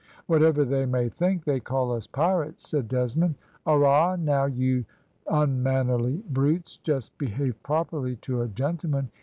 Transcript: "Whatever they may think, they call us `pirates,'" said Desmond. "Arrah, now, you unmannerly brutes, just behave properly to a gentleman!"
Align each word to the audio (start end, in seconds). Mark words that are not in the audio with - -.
"Whatever 0.25 0.65
they 0.65 0.87
may 0.87 1.09
think, 1.09 1.43
they 1.45 1.59
call 1.59 1.91
us 1.93 2.07
`pirates,'" 2.07 2.61
said 2.61 2.87
Desmond. 2.87 3.35
"Arrah, 3.67 4.15
now, 4.17 4.45
you 4.45 4.83
unmannerly 5.29 6.23
brutes, 6.31 6.77
just 6.77 7.15
behave 7.19 7.61
properly 7.61 8.15
to 8.15 8.41
a 8.41 8.47
gentleman!" 8.47 9.11